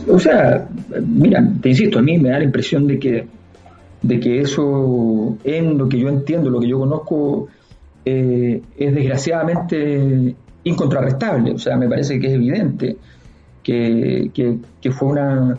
O 0.09 0.17
sea, 0.17 0.65
mira, 1.05 1.45
te 1.61 1.69
insisto, 1.71 1.99
a 1.99 2.01
mí 2.01 2.17
me 2.17 2.29
da 2.29 2.37
la 2.37 2.45
impresión 2.45 2.87
de 2.87 2.99
que, 2.99 3.27
de 4.01 4.19
que 4.21 4.39
eso, 4.39 5.37
en 5.43 5.77
lo 5.77 5.89
que 5.89 5.99
yo 5.99 6.07
entiendo, 6.07 6.49
lo 6.49 6.61
que 6.61 6.69
yo 6.69 6.79
conozco, 6.79 7.49
eh, 8.05 8.61
es 8.77 8.95
desgraciadamente 8.95 10.37
incontrarrestable. 10.67 11.51
O 11.53 11.59
sea, 11.59 11.77
me 11.77 11.87
parece 11.87 12.19
que 12.19 12.27
es 12.27 12.33
evidente 12.33 12.97
que, 13.63 14.31
que, 14.81 14.91
fue 14.91 15.09
una... 15.09 15.57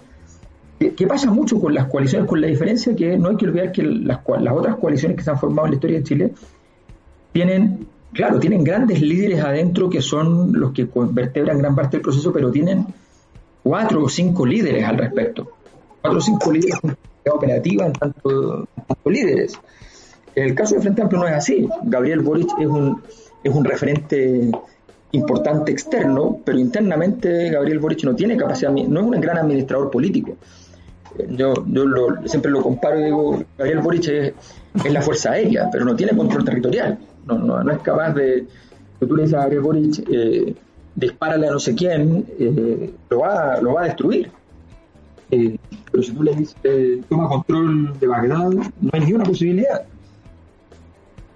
Que, 0.78 1.06
pasa 1.06 1.30
mucho 1.30 1.60
con 1.60 1.74
las 1.74 1.86
coaliciones, 1.86 2.28
con 2.28 2.40
la 2.40 2.46
diferencia 2.46 2.94
que 2.94 3.18
no 3.18 3.30
hay 3.30 3.36
que 3.36 3.46
olvidar 3.46 3.72
que 3.72 3.82
las, 3.82 4.20
las 4.40 4.54
otras 4.54 4.76
coaliciones 4.76 5.16
que 5.16 5.24
se 5.24 5.30
han 5.30 5.38
formado 5.38 5.66
en 5.66 5.72
la 5.72 5.76
historia 5.76 5.98
de 5.98 6.04
Chile 6.04 6.32
tienen, 7.32 7.86
claro, 8.12 8.38
tienen 8.38 8.62
grandes 8.64 9.00
líderes 9.02 9.40
adentro 9.40 9.90
que 9.90 10.00
son 10.00 10.58
los 10.58 10.72
que 10.72 10.88
vertebran 11.10 11.58
gran 11.58 11.74
parte 11.74 11.96
del 11.96 12.02
proceso, 12.02 12.32
pero 12.32 12.50
tienen 12.50 12.86
cuatro 13.62 14.04
o 14.04 14.08
cinco 14.08 14.46
líderes 14.46 14.84
al 14.84 14.96
respecto. 14.96 15.50
Cuatro 16.00 16.18
o 16.18 16.22
cinco 16.22 16.52
líderes 16.52 16.78
operativa 17.30 17.86
en 17.86 17.92
tanto, 17.92 18.60
en 18.60 18.84
tanto 18.86 19.10
líderes. 19.10 19.58
El 20.34 20.54
caso 20.54 20.76
de 20.76 20.80
Frente 20.80 21.02
Amplio 21.02 21.20
no 21.20 21.28
es 21.28 21.34
así. 21.34 21.68
Gabriel 21.82 22.20
Boric 22.20 22.48
es 22.58 22.66
un, 22.66 23.02
es 23.42 23.54
un 23.54 23.64
referente 23.64 24.50
importante 25.12 25.72
externo, 25.72 26.38
pero 26.44 26.58
internamente 26.58 27.50
Gabriel 27.50 27.78
Boric 27.78 28.04
no 28.04 28.14
tiene 28.14 28.36
capacidad, 28.36 28.70
no 28.70 29.00
es 29.00 29.06
un 29.06 29.20
gran 29.20 29.38
administrador 29.38 29.90
político. 29.90 30.36
Eh, 31.18 31.26
Yo, 31.30 31.54
yo 31.66 31.84
lo- 31.86 32.28
siempre 32.28 32.50
lo 32.50 32.62
comparo 32.62 33.00
y 33.00 33.04
digo, 33.04 33.42
Gabriel 33.56 33.80
Boric 33.80 34.08
es, 34.08 34.32
la 34.92 35.00
fuerza 35.02 35.32
aérea, 35.32 35.68
pero 35.72 35.84
no 35.84 35.96
tiene 35.96 36.16
control 36.16 36.44
territorial. 36.44 36.98
No, 37.26 37.38
no, 37.38 37.62
no 37.64 37.72
es 37.72 37.78
capaz 37.80 38.12
de, 38.12 38.46
tú 39.00 39.16
le 39.16 39.22
dices 39.22 39.36
a 39.38 39.40
Gabriel 39.42 39.62
Boric, 39.62 40.04
eh, 40.10 40.54
dispárale 40.94 41.48
a 41.48 41.52
no 41.52 41.58
sé 41.58 41.74
quién, 41.74 42.26
eh, 42.38 42.90
lo, 43.08 43.20
va, 43.20 43.60
lo 43.60 43.74
va 43.74 43.82
a 43.82 43.84
destruir. 43.84 44.30
Eh, 45.30 45.56
pero 45.90 46.02
si 46.02 46.12
tú 46.12 46.22
le 46.22 46.34
dices, 46.34 46.56
toma 47.08 47.28
control 47.28 47.98
de 47.98 48.06
Bagdad, 48.06 48.50
no 48.50 48.90
hay 48.92 49.00
ni 49.00 49.12
una 49.14 49.24
posibilidad. 49.24 49.82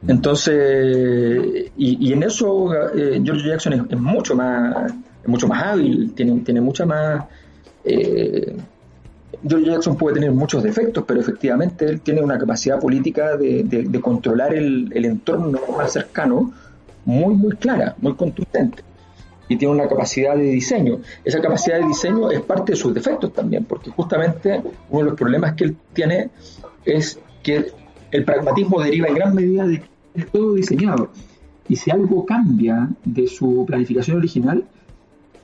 Entonces, 0.09 1.71
y, 1.77 2.09
y 2.09 2.13
en 2.13 2.23
eso 2.25 2.75
eh, 2.95 3.21
George 3.25 3.49
Jackson 3.49 3.73
es, 3.75 3.83
es 3.91 3.99
mucho 4.01 4.35
más 4.35 4.93
es 5.23 5.29
mucho 5.29 5.47
más 5.47 5.63
hábil, 5.63 6.13
tiene, 6.15 6.41
tiene 6.41 6.61
mucha 6.61 6.85
más... 6.85 7.25
eh, 7.85 8.57
George 9.47 9.71
Jackson 9.71 9.97
puede 9.97 10.15
tener 10.15 10.33
muchos 10.33 10.63
defectos, 10.63 11.05
pero 11.07 11.21
efectivamente 11.21 11.85
él 11.85 12.01
tiene 12.01 12.21
una 12.23 12.39
capacidad 12.39 12.79
política 12.81 13.37
de, 13.37 13.63
de- 13.65 14.01
controlar 14.01 14.55
el, 14.55 14.91
el 14.95 15.05
entorno 15.05 15.59
más 15.77 15.93
cercano 15.93 16.53
muy, 17.05 17.35
muy 17.35 17.53
clara, 17.57 17.95
muy 18.01 18.15
contundente. 18.15 18.83
Y 19.49 19.57
tiene 19.57 19.75
una 19.75 19.89
capacidad 19.89 20.37
de 20.37 20.45
diseño. 20.45 21.01
Esa 21.25 21.41
capacidad 21.41 21.79
de 21.81 21.87
diseño 21.87 22.31
es 22.31 22.41
parte 22.41 22.73
de 22.73 22.77
sus 22.77 22.95
defectos 22.95 23.33
también, 23.33 23.65
porque 23.65 23.91
justamente 23.91 24.61
uno 24.91 25.05
de 25.05 25.11
los 25.11 25.19
problemas 25.19 25.55
que 25.55 25.65
él 25.65 25.77
tiene 25.93 26.31
es 26.85 27.19
que 27.43 27.67
el 28.13 28.25
pragmatismo 28.25 28.81
deriva 28.81 29.09
en 29.09 29.15
gran 29.15 29.35
medida 29.35 29.67
de 29.67 29.83
es 30.15 30.27
todo 30.31 30.55
diseñado. 30.55 31.11
Y 31.69 31.77
si 31.77 31.91
algo 31.91 32.27
cambia 32.27 32.91
de 33.05 33.27
su 33.27 33.65
planificación 33.67 34.19
original, 34.19 34.65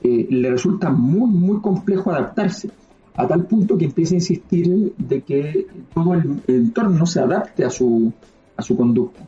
eh, 0.03 0.27
le 0.29 0.49
resulta 0.49 0.89
muy, 0.89 1.29
muy 1.29 1.59
complejo 1.61 2.11
adaptarse, 2.11 2.69
a 3.15 3.27
tal 3.27 3.45
punto 3.45 3.77
que 3.77 3.85
empieza 3.85 4.13
a 4.13 4.15
insistir 4.15 4.93
de 4.97 5.21
que 5.21 5.67
todo 5.93 6.13
el 6.13 6.41
entorno 6.47 7.05
se 7.05 7.19
adapte 7.19 7.65
a 7.65 7.69
su, 7.69 8.13
a 8.55 8.61
su 8.61 8.77
conducta. 8.77 9.21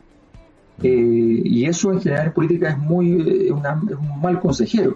Eh, 0.82 1.42
y 1.44 1.64
eso 1.66 1.92
en 1.92 2.00
general 2.00 2.28
en 2.28 2.32
política 2.32 2.70
es, 2.70 2.78
muy, 2.78 3.12
eh, 3.20 3.46
es 3.46 3.50
un 3.52 4.20
mal 4.20 4.40
consejero 4.40 4.94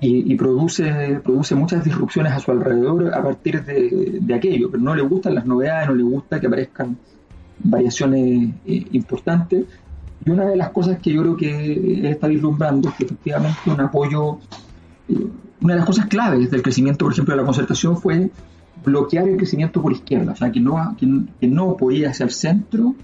y, 0.00 0.32
y 0.32 0.36
produce, 0.36 1.20
produce 1.24 1.54
muchas 1.54 1.82
disrupciones 1.82 2.32
a 2.32 2.38
su 2.38 2.50
alrededor 2.50 3.14
a 3.14 3.22
partir 3.22 3.64
de, 3.64 4.18
de 4.20 4.34
aquello, 4.34 4.70
pero 4.70 4.82
no 4.82 4.94
le 4.94 5.02
gustan 5.02 5.34
las 5.34 5.46
novedades, 5.46 5.88
no 5.88 5.94
le 5.94 6.02
gusta 6.02 6.38
que 6.38 6.46
aparezcan 6.46 6.98
variaciones 7.58 8.50
eh, 8.66 8.86
importantes. 8.92 9.64
Y 10.24 10.30
una 10.30 10.46
de 10.46 10.56
las 10.56 10.70
cosas 10.70 10.98
que 10.98 11.12
yo 11.12 11.22
creo 11.22 11.36
que 11.36 12.10
está 12.10 12.26
vislumbrando 12.26 12.88
es 12.88 12.94
que 12.96 13.04
efectivamente 13.04 13.58
un 13.66 13.80
apoyo 13.80 14.38
eh, 15.08 15.26
una 15.60 15.74
de 15.74 15.78
las 15.78 15.86
cosas 15.86 16.06
claves 16.06 16.50
del 16.50 16.62
crecimiento, 16.62 17.04
por 17.04 17.12
ejemplo, 17.12 17.34
de 17.34 17.40
la 17.40 17.46
concertación 17.46 17.96
fue 17.96 18.30
bloquear 18.84 19.28
el 19.28 19.36
crecimiento 19.36 19.80
por 19.80 19.92
izquierda, 19.92 20.32
o 20.32 20.36
sea, 20.36 20.52
que 20.52 20.60
no, 20.60 20.96
que, 20.98 21.06
que 21.40 21.48
no 21.48 21.76
ir 21.90 22.06
hacia 22.06 22.24
el 22.24 22.30
centro 22.30 22.94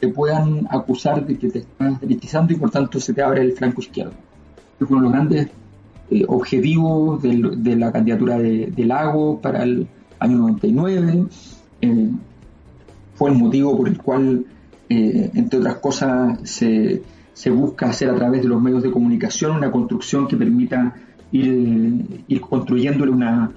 te 0.00 0.08
puedan 0.08 0.66
acusar 0.70 1.26
de 1.26 1.36
que 1.36 1.50
te 1.50 1.58
estás 1.60 2.00
derechizando 2.00 2.52
y 2.52 2.56
por 2.56 2.70
tanto 2.70 3.00
se 3.00 3.12
te 3.12 3.22
abre 3.22 3.42
el 3.42 3.52
flanco 3.52 3.80
izquierdo. 3.80 4.12
Fue 4.78 4.86
uno 4.88 4.98
de 4.98 5.02
los 5.04 5.12
grandes 5.12 5.48
eh, 6.10 6.24
objetivos 6.28 7.22
de 7.22 7.76
la 7.76 7.90
candidatura 7.90 8.38
de, 8.38 8.66
de 8.66 8.84
Lago 8.84 9.40
para 9.40 9.62
el 9.62 9.86
año 10.18 10.38
99. 10.38 11.26
eh, 11.80 12.10
fue 13.16 13.30
el 13.30 13.36
motivo 13.36 13.76
por 13.76 13.88
el 13.88 13.98
cual, 13.98 14.44
eh, 14.88 15.30
entre 15.34 15.58
otras 15.58 15.76
cosas, 15.76 16.38
se, 16.44 17.02
busca 17.50 17.88
hacer 17.90 18.10
a 18.10 18.14
través 18.14 18.42
de 18.42 18.48
los 18.48 18.60
medios 18.62 18.82
de 18.82 18.90
comunicación 18.90 19.56
una 19.56 19.70
construcción 19.70 20.28
que 20.28 20.36
permita 20.36 20.94
ir, 21.32 22.40
construyéndole 22.40 23.10
una, 23.10 23.50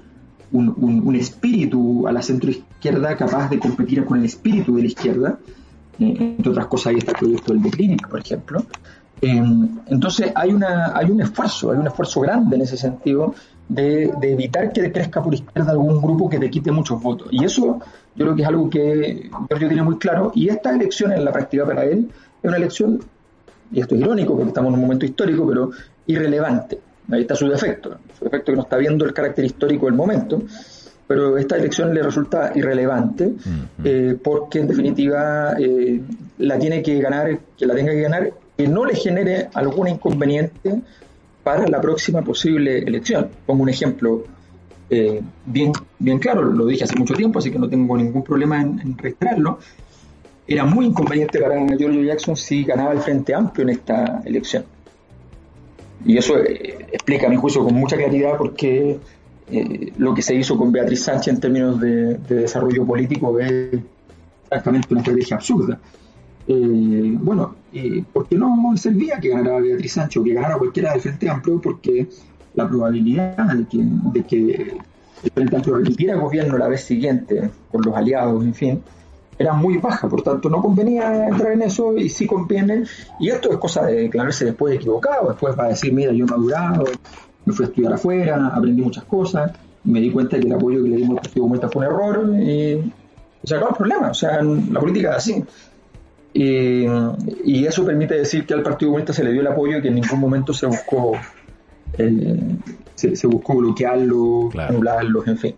un, 0.52 1.14
espíritu 1.14 2.06
a 2.06 2.12
la 2.12 2.22
centroizquierda 2.22 3.16
capaz 3.16 3.48
de 3.48 3.58
competir 3.58 4.04
con 4.04 4.18
el 4.18 4.24
espíritu 4.24 4.74
de 4.76 4.82
la 4.82 4.88
izquierda. 4.88 5.38
Eh, 5.98 6.34
entre 6.38 6.50
otras 6.50 6.66
cosas, 6.66 6.88
ahí 6.88 6.96
está 6.96 7.12
el 7.12 7.18
proyecto 7.18 7.52
del 7.52 7.62
Declinic, 7.62 8.08
por 8.08 8.20
ejemplo. 8.20 8.64
Eh, 9.22 9.42
entonces 9.86 10.32
hay, 10.34 10.52
una, 10.52 10.96
hay 10.96 11.10
un 11.10 11.20
esfuerzo, 11.20 11.72
hay 11.72 11.78
un 11.78 11.86
esfuerzo 11.86 12.20
grande 12.20 12.56
en 12.56 12.62
ese 12.62 12.76
sentido 12.76 13.34
de, 13.68 14.12
de, 14.18 14.32
evitar 14.32 14.72
que 14.72 14.90
crezca 14.90 15.22
por 15.22 15.34
izquierda 15.34 15.72
algún 15.72 16.00
grupo 16.00 16.28
que 16.28 16.38
te 16.38 16.50
quite 16.50 16.72
muchos 16.72 17.00
votos. 17.02 17.28
Y 17.30 17.44
eso 17.44 17.80
yo 18.14 18.24
creo 18.24 18.34
que 18.34 18.42
es 18.42 18.48
algo 18.48 18.70
que 18.70 19.30
Giorgio 19.48 19.68
tiene 19.68 19.82
muy 19.82 19.98
claro. 19.98 20.32
Y 20.34 20.48
esta 20.48 20.70
elección 20.70 21.12
en 21.12 21.24
la 21.24 21.32
práctica 21.32 21.66
para 21.66 21.84
él 21.84 22.10
es 22.42 22.48
una 22.48 22.56
elección, 22.56 23.00
y 23.70 23.80
esto 23.80 23.94
es 23.94 24.00
irónico 24.00 24.34
porque 24.34 24.48
estamos 24.48 24.68
en 24.70 24.74
un 24.74 24.80
momento 24.80 25.04
histórico, 25.04 25.46
pero 25.46 25.70
irrelevante. 26.06 26.80
Ahí 27.10 27.22
está 27.22 27.34
su 27.34 27.48
defecto, 27.48 27.98
su 28.18 28.24
defecto 28.24 28.52
que 28.52 28.56
no 28.56 28.62
está 28.62 28.76
viendo 28.76 29.04
el 29.04 29.12
carácter 29.12 29.44
histórico 29.44 29.86
del 29.86 29.94
momento 29.94 30.42
pero 31.10 31.36
esta 31.36 31.56
elección 31.56 31.92
le 31.92 32.04
resulta 32.04 32.52
irrelevante 32.54 33.24
uh 33.24 33.30
-huh. 33.32 33.66
eh, 33.82 34.16
porque 34.22 34.60
en 34.60 34.68
definitiva 34.68 35.54
eh, 35.58 36.00
la 36.38 36.56
tiene 36.56 36.84
que 36.84 37.00
ganar, 37.00 37.36
que 37.58 37.66
la 37.66 37.74
tenga 37.74 37.90
que 37.90 38.02
ganar, 38.02 38.32
que 38.60 38.68
no 38.68 38.84
le 38.84 38.94
genere 38.94 39.48
algún 39.54 39.88
inconveniente 39.88 40.82
para 41.42 41.66
la 41.66 41.80
próxima 41.80 42.20
posible 42.20 42.80
elección. 42.80 43.30
Pongo 43.46 43.62
un 43.62 43.70
ejemplo 43.70 44.24
eh, 44.90 45.22
bien, 45.46 45.72
bien 45.98 46.18
claro, 46.18 46.42
lo 46.42 46.66
dije 46.66 46.84
hace 46.84 46.94
mucho 46.96 47.14
tiempo, 47.14 47.38
así 47.38 47.50
que 47.50 47.58
no 47.58 47.70
tengo 47.70 47.96
ningún 47.96 48.22
problema 48.22 48.60
en, 48.60 48.78
en. 48.80 49.46
Era 50.46 50.64
muy 50.66 50.84
inconveniente 50.84 51.40
para 51.40 51.66
Giorgio 51.74 52.02
Jackson 52.02 52.36
si 52.36 52.64
ganaba 52.64 52.92
el 52.92 53.00
Frente 53.00 53.32
Amplio 53.32 53.62
en 53.62 53.70
esta 53.70 54.20
elección. 54.26 54.64
Y 56.04 56.18
eso 56.18 56.36
eh, 56.36 56.86
explica, 56.92 57.30
mi 57.30 57.36
juicio, 57.36 57.64
con 57.64 57.72
mucha 57.74 57.96
claridad 57.96 58.36
por 58.36 58.54
qué 58.54 58.98
eh, 59.50 59.92
lo 59.96 60.12
que 60.12 60.20
se 60.20 60.34
hizo 60.34 60.58
con 60.58 60.70
Beatriz 60.70 61.04
Sánchez 61.04 61.34
en 61.34 61.40
términos 61.40 61.80
de, 61.80 62.16
de 62.16 62.34
desarrollo 62.34 62.84
político 62.84 63.38
es 63.38 63.78
exactamente 64.44 64.88
una 64.90 65.00
estrategia 65.00 65.36
absurda. 65.36 65.80
Eh, 66.52 67.16
bueno, 67.20 67.54
eh, 67.72 68.02
¿por 68.12 68.26
no 68.32 68.76
servía 68.76 69.20
que 69.20 69.28
ganara 69.28 69.60
Beatriz 69.60 69.92
Sánchez 69.92 70.20
o 70.20 70.24
que 70.24 70.34
ganara 70.34 70.58
cualquiera 70.58 70.90
del 70.90 71.00
Frente 71.00 71.30
Amplio? 71.30 71.60
Porque 71.60 72.08
la 72.54 72.68
probabilidad 72.68 73.36
de 73.36 74.24
que, 74.24 74.80
el 75.22 75.30
Frente 75.32 75.56
Amplio 75.56 75.76
repitiera 75.76 76.16
gobierno 76.16 76.58
la 76.58 76.66
vez 76.66 76.82
siguiente 76.82 77.50
con 77.70 77.82
los 77.82 77.94
aliados, 77.94 78.42
en 78.42 78.54
fin, 78.54 78.82
era 79.38 79.52
muy 79.52 79.78
baja, 79.78 80.08
por 80.08 80.22
tanto 80.22 80.50
no 80.50 80.60
convenía 80.60 81.28
entrar 81.28 81.52
en 81.52 81.62
eso 81.62 81.96
y 81.96 82.08
sí 82.08 82.26
conviene. 82.26 82.82
Y 83.20 83.28
esto 83.28 83.52
es 83.52 83.58
cosa 83.58 83.86
de 83.86 84.02
declararse 84.02 84.46
después 84.46 84.74
equivocado, 84.74 85.28
después 85.28 85.56
va 85.56 85.66
a 85.66 85.68
decir, 85.68 85.92
mira, 85.92 86.12
yo 86.12 86.24
he 86.24 86.28
madurado, 86.28 86.84
me 87.44 87.52
fui 87.52 87.64
a 87.64 87.68
estudiar 87.68 87.92
afuera, 87.92 88.48
aprendí 88.48 88.82
muchas 88.82 89.04
cosas, 89.04 89.52
me 89.84 90.00
di 90.00 90.10
cuenta 90.10 90.36
que 90.36 90.48
el 90.48 90.52
apoyo 90.52 90.82
que 90.82 90.88
le 90.88 90.96
dimos 90.96 91.10
al 91.10 91.22
Partido 91.22 91.42
Comunista 91.42 91.68
fue 91.68 91.86
un 91.86 91.92
error 91.92 92.40
y 92.40 92.92
se 93.44 93.54
acabó 93.54 93.70
el 93.70 93.76
problema. 93.76 94.10
O 94.10 94.14
sea, 94.14 94.42
la 94.42 94.80
política 94.80 95.10
es 95.10 95.16
así. 95.16 95.44
Y, 96.32 96.84
y, 97.44 97.66
eso 97.66 97.84
permite 97.84 98.14
decir 98.14 98.46
que 98.46 98.54
al 98.54 98.62
Partido 98.62 98.90
Comunista 98.90 99.12
se 99.12 99.24
le 99.24 99.32
dio 99.32 99.40
el 99.40 99.48
apoyo 99.48 99.78
y 99.78 99.82
que 99.82 99.88
en 99.88 99.96
ningún 99.96 100.20
momento 100.20 100.52
se 100.52 100.66
buscó 100.66 101.18
eh, 101.98 102.38
se, 102.94 103.16
se, 103.16 103.26
buscó 103.26 103.56
bloquearlo, 103.56 104.48
claro. 104.50 104.74
anularlos, 104.74 105.26
en 105.26 105.38
fin. 105.38 105.54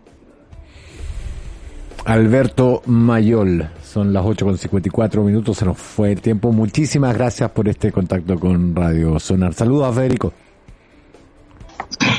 Alberto 2.05 2.81
Mayol, 2.85 3.69
son 3.81 4.11
las 4.11 4.25
8 4.25 4.45
con 4.45 4.57
54 4.57 5.23
minutos, 5.23 5.57
se 5.57 5.65
nos 5.65 5.77
fue 5.77 6.11
el 6.13 6.21
tiempo. 6.21 6.51
Muchísimas 6.51 7.15
gracias 7.15 7.49
por 7.51 7.67
este 7.69 7.91
contacto 7.91 8.39
con 8.39 8.75
Radio 8.75 9.19
Sonar. 9.19 9.53
Saludos 9.53 9.89
a 9.89 9.93
Federico. 9.93 10.33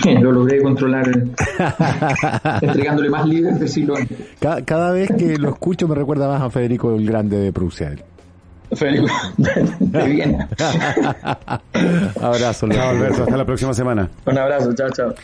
lo 0.21 0.33
logré 0.33 0.63
controlar 0.63 1.07
entregándole 2.63 3.11
más 3.11 3.27
libros 3.27 3.59
del 3.59 3.69
siglo 3.69 3.97
XX. 3.97 4.09
Cada, 4.39 4.65
cada, 4.65 4.91
vez 4.93 5.11
que 5.19 5.37
lo 5.37 5.51
escucho 5.51 5.89
me 5.89 5.95
recuerda 5.95 6.29
más 6.29 6.43
a 6.43 6.51
Federico 6.51 6.95
el 6.95 7.07
Grande 7.07 7.39
de 7.39 7.53
Prusia. 7.53 7.95
Federico 8.77 9.09
de 9.37 10.03
Viena. 10.05 10.49
abrazo, 12.21 12.67
Alberto. 12.67 13.23
Hasta 13.25 13.37
la 13.37 13.45
próxima 13.45 13.75
semana. 13.75 14.09
Un 14.27 14.39
abrazo. 14.39 14.75
Chao, 14.75 14.91
chao. 14.91 15.15